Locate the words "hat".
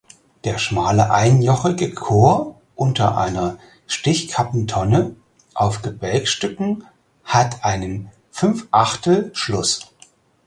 7.23-7.63